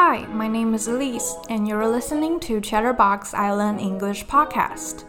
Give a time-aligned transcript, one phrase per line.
[0.00, 5.02] Hi, my name is Elise, and you're listening to Chatterbox Island English Podcast.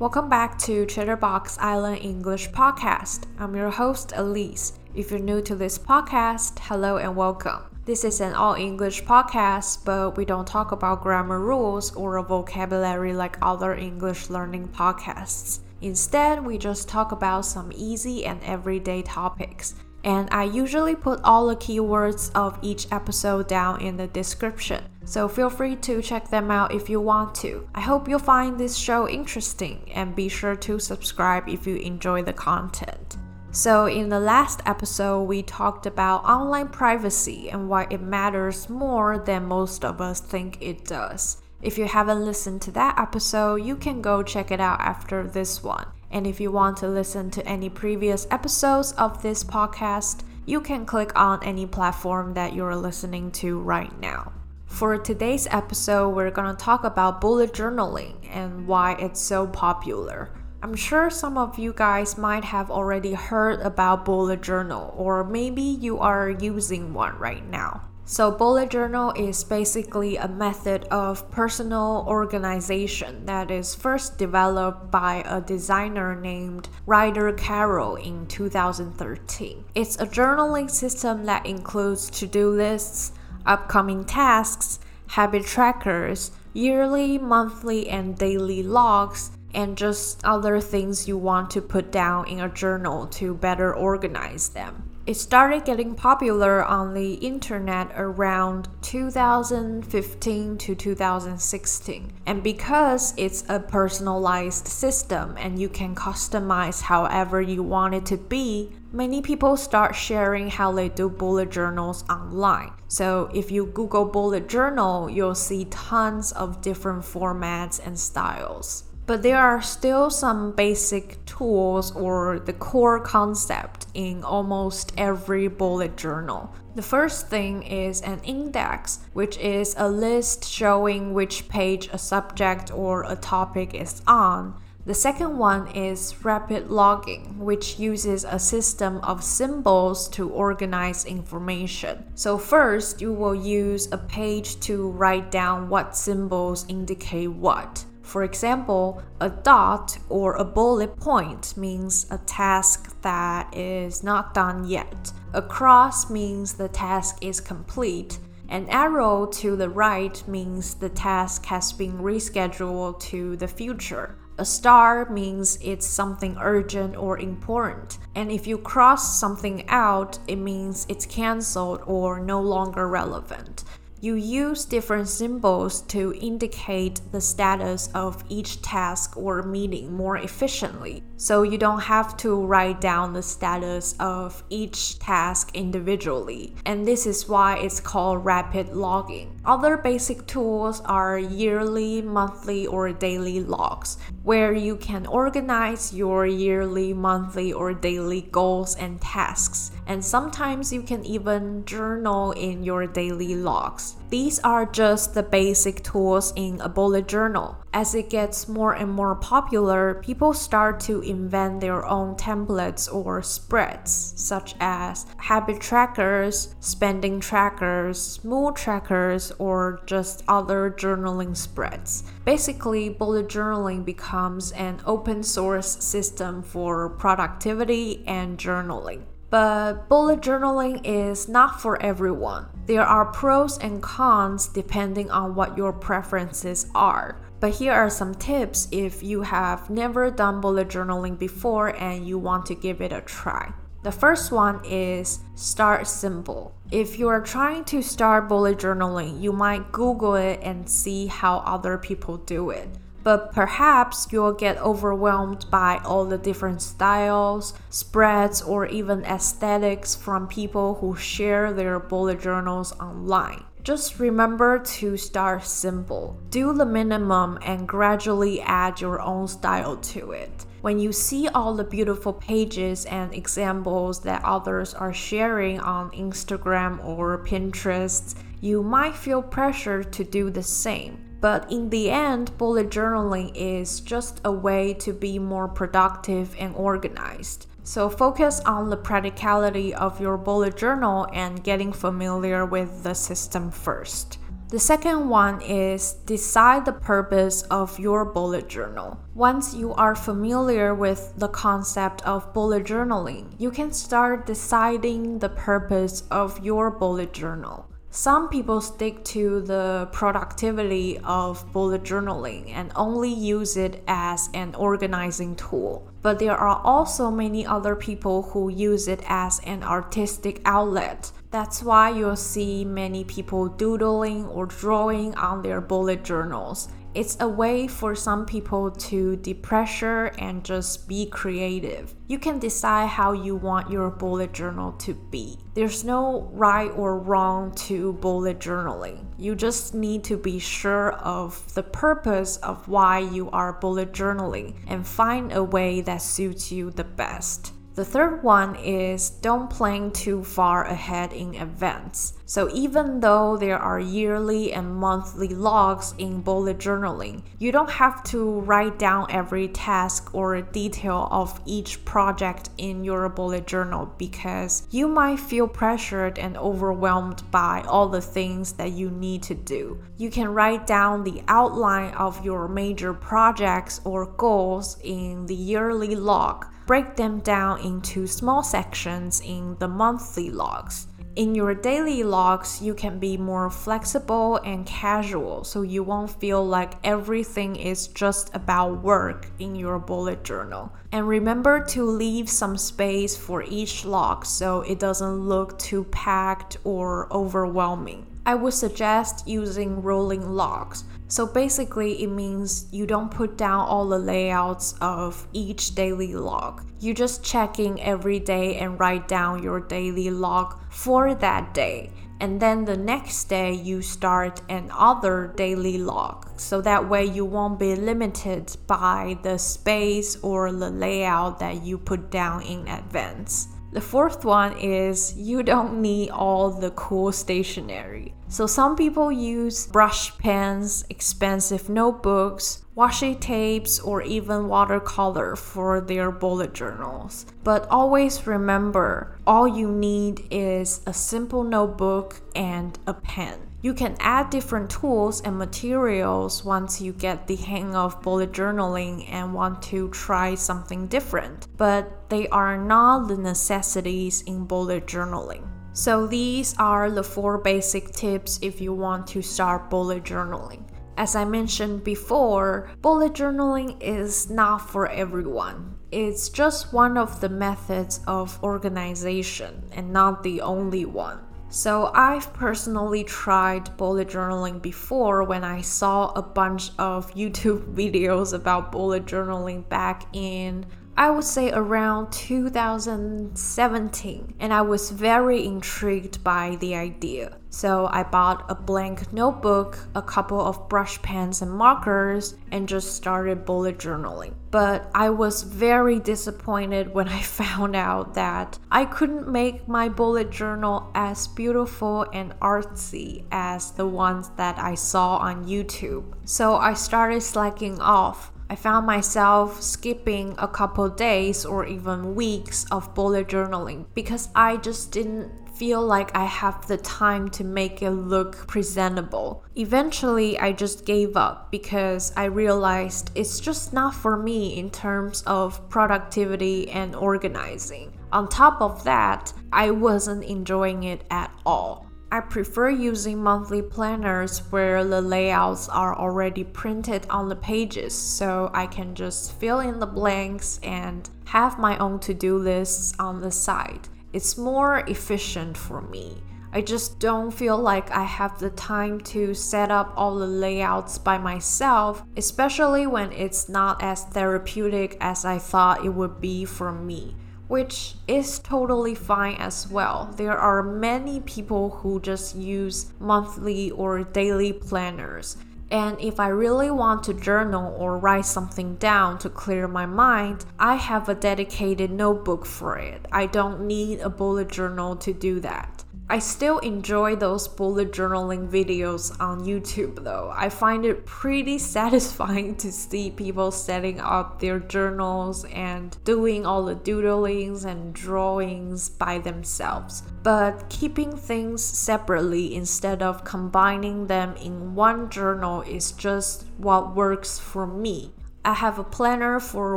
[0.00, 3.26] Welcome back to Chatterbox Island English Podcast.
[3.38, 4.80] I'm your host, Elise.
[4.96, 7.77] If you're new to this podcast, hello and welcome.
[7.88, 13.14] This is an all English podcast, but we don't talk about grammar rules or vocabulary
[13.14, 15.60] like other English learning podcasts.
[15.80, 19.74] Instead, we just talk about some easy and everyday topics.
[20.04, 25.26] And I usually put all the keywords of each episode down in the description, so
[25.26, 27.66] feel free to check them out if you want to.
[27.74, 32.22] I hope you'll find this show interesting and be sure to subscribe if you enjoy
[32.22, 33.16] the content.
[33.50, 39.18] So, in the last episode, we talked about online privacy and why it matters more
[39.18, 41.40] than most of us think it does.
[41.62, 45.62] If you haven't listened to that episode, you can go check it out after this
[45.62, 45.86] one.
[46.10, 50.86] And if you want to listen to any previous episodes of this podcast, you can
[50.86, 54.32] click on any platform that you're listening to right now.
[54.66, 60.30] For today's episode, we're going to talk about bullet journaling and why it's so popular.
[60.60, 65.62] I'm sure some of you guys might have already heard about bullet journal or maybe
[65.62, 67.82] you are using one right now.
[68.06, 75.22] So bullet journal is basically a method of personal organization that is first developed by
[75.26, 79.64] a designer named Ryder Carroll in 2013.
[79.76, 83.12] It's a journaling system that includes to-do lists,
[83.46, 91.50] upcoming tasks, habit trackers, yearly, monthly, and daily logs, and just other things you want
[91.50, 94.88] to put down in a journal to better organize them.
[95.08, 102.12] It started getting popular on the internet around 2015 to 2016.
[102.26, 108.18] And because it's a personalized system and you can customize however you want it to
[108.18, 112.72] be, many people start sharing how they do bullet journals online.
[112.88, 119.22] So if you Google bullet journal, you'll see tons of different formats and styles but
[119.22, 126.54] there are still some basic tools or the core concept in almost every bullet journal.
[126.74, 132.70] The first thing is an index, which is a list showing which page a subject
[132.70, 134.60] or a topic is on.
[134.84, 142.04] The second one is rapid logging, which uses a system of symbols to organize information.
[142.14, 147.84] So, first, you will use a page to write down what symbols indicate what.
[148.08, 154.66] For example, a dot or a bullet point means a task that is not done
[154.66, 155.12] yet.
[155.34, 158.18] A cross means the task is complete.
[158.48, 164.16] An arrow to the right means the task has been rescheduled to the future.
[164.38, 167.98] A star means it's something urgent or important.
[168.14, 173.64] And if you cross something out, it means it's cancelled or no longer relevant.
[174.00, 181.02] You use different symbols to indicate the status of each task or meeting more efficiently,
[181.16, 186.54] so you don't have to write down the status of each task individually.
[186.64, 189.40] And this is why it's called rapid logging.
[189.44, 196.92] Other basic tools are yearly, monthly, or daily logs, where you can organize your yearly,
[196.92, 199.70] monthly, or daily goals and tasks.
[199.86, 203.94] And sometimes you can even journal in your daily logs.
[204.10, 207.56] These are just the basic tools in a bullet journal.
[207.72, 213.22] As it gets more and more popular, people start to invent their own templates or
[213.22, 222.04] spreads, such as habit trackers, spending trackers, mood trackers, or just other journaling spreads.
[222.24, 224.08] Basically, bullet journaling becomes
[224.56, 229.04] an open source system for productivity and journaling.
[229.30, 232.46] But bullet journaling is not for everyone.
[232.66, 237.20] There are pros and cons depending on what your preferences are.
[237.40, 242.18] But here are some tips if you have never done bullet journaling before and you
[242.18, 243.52] want to give it a try.
[243.84, 246.52] The first one is start simple.
[246.72, 251.38] If you are trying to start bullet journaling, you might Google it and see how
[251.38, 252.68] other people do it
[253.08, 260.28] but perhaps you'll get overwhelmed by all the different styles, spreads, or even aesthetics from
[260.28, 263.42] people who share their bullet journals online.
[263.62, 266.18] Just remember to start simple.
[266.28, 270.44] Do the minimum and gradually add your own style to it.
[270.60, 276.84] When you see all the beautiful pages and examples that others are sharing on Instagram
[276.84, 281.07] or Pinterest, you might feel pressure to do the same.
[281.20, 286.54] But in the end, bullet journaling is just a way to be more productive and
[286.54, 287.46] organized.
[287.64, 293.50] So focus on the practicality of your bullet journal and getting familiar with the system
[293.50, 294.18] first.
[294.48, 298.98] The second one is decide the purpose of your bullet journal.
[299.14, 305.28] Once you are familiar with the concept of bullet journaling, you can start deciding the
[305.28, 307.66] purpose of your bullet journal.
[307.90, 314.54] Some people stick to the productivity of bullet journaling and only use it as an
[314.54, 315.88] organizing tool.
[316.02, 321.10] But there are also many other people who use it as an artistic outlet.
[321.30, 326.68] That's why you'll see many people doodling or drawing on their bullet journals.
[326.94, 331.94] It's a way for some people to depressure and just be creative.
[332.06, 335.38] You can decide how you want your bullet journal to be.
[335.52, 339.04] There's no right or wrong to bullet journaling.
[339.18, 344.54] You just need to be sure of the purpose of why you are bullet journaling
[344.66, 347.52] and find a way that suits you the best.
[347.78, 352.14] The third one is don't plan too far ahead in advance.
[352.26, 358.02] So even though there are yearly and monthly logs in bullet journaling, you don't have
[358.10, 364.66] to write down every task or detail of each project in your bullet journal because
[364.72, 369.80] you might feel pressured and overwhelmed by all the things that you need to do.
[369.98, 375.94] You can write down the outline of your major projects or goals in the yearly
[375.94, 380.86] log break them down into small sections in the monthly logs.
[381.16, 386.46] In your daily logs, you can be more flexible and casual so you won't feel
[386.46, 390.70] like everything is just about work in your bullet journal.
[390.92, 396.58] And remember to leave some space for each log so it doesn't look too packed
[396.64, 398.06] or overwhelming.
[398.26, 400.84] I would suggest using rolling logs.
[401.08, 406.62] So basically, it means you don't put down all the layouts of each daily log.
[406.80, 411.90] You just check in every day and write down your daily log for that day.
[412.20, 416.28] And then the next day, you start another daily log.
[416.38, 421.78] So that way, you won't be limited by the space or the layout that you
[421.78, 423.48] put down in advance.
[423.70, 428.14] The fourth one is you don't need all the cool stationery.
[428.28, 436.10] So some people use brush pens, expensive notebooks, washi tapes, or even watercolor for their
[436.10, 437.26] bullet journals.
[437.44, 443.47] But always remember, all you need is a simple notebook and a pen.
[443.60, 449.10] You can add different tools and materials once you get the hang of bullet journaling
[449.10, 455.42] and want to try something different, but they are not the necessities in bullet journaling.
[455.72, 460.62] So, these are the four basic tips if you want to start bullet journaling.
[460.96, 465.76] As I mentioned before, bullet journaling is not for everyone.
[465.90, 471.27] It's just one of the methods of organization and not the only one.
[471.50, 478.34] So, I've personally tried bullet journaling before when I saw a bunch of YouTube videos
[478.34, 480.66] about bullet journaling back in
[480.98, 487.36] I would say around 2017, and I was very intrigued by the idea.
[487.50, 492.96] So I bought a blank notebook, a couple of brush pens and markers, and just
[492.96, 494.34] started bullet journaling.
[494.50, 500.32] But I was very disappointed when I found out that I couldn't make my bullet
[500.32, 506.14] journal as beautiful and artsy as the ones that I saw on YouTube.
[506.24, 512.64] So I started slacking off I found myself skipping a couple days or even weeks
[512.70, 517.82] of bullet journaling because I just didn't feel like I have the time to make
[517.82, 519.44] it look presentable.
[519.56, 525.22] Eventually, I just gave up because I realized it's just not for me in terms
[525.26, 527.92] of productivity and organizing.
[528.12, 531.87] On top of that, I wasn't enjoying it at all.
[532.10, 538.50] I prefer using monthly planners where the layouts are already printed on the pages so
[538.54, 543.20] I can just fill in the blanks and have my own to do lists on
[543.20, 543.88] the side.
[544.14, 546.22] It's more efficient for me.
[546.50, 550.96] I just don't feel like I have the time to set up all the layouts
[550.96, 556.72] by myself, especially when it's not as therapeutic as I thought it would be for
[556.72, 557.16] me
[557.48, 560.12] which is totally fine as well.
[560.16, 565.36] There are many people who just use monthly or daily planners.
[565.70, 570.46] And if I really want to journal or write something down to clear my mind,
[570.58, 573.04] I have a dedicated notebook for it.
[573.12, 575.84] I don't need a bullet journal to do that.
[576.10, 580.32] I still enjoy those bullet journaling videos on YouTube though.
[580.34, 586.64] I find it pretty satisfying to see people setting up their journals and doing all
[586.64, 590.02] the doodlings and drawings by themselves.
[590.22, 597.38] But keeping things separately instead of combining them in one journal is just what works
[597.38, 598.12] for me.
[598.44, 599.76] I have a planner for